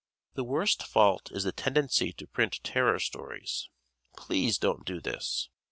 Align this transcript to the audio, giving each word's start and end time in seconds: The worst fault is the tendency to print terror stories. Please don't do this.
The 0.33 0.43
worst 0.43 0.81
fault 0.81 1.31
is 1.31 1.43
the 1.43 1.51
tendency 1.51 2.11
to 2.13 2.25
print 2.25 2.59
terror 2.63 2.97
stories. 2.97 3.69
Please 4.17 4.57
don't 4.57 4.83
do 4.83 4.99
this. 4.99 5.49